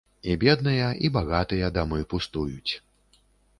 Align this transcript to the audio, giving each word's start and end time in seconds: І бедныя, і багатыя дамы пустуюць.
І 0.29 0.37
бедныя, 0.43 0.87
і 1.09 1.11
багатыя 1.17 1.69
дамы 1.77 2.01
пустуюць. 2.17 2.73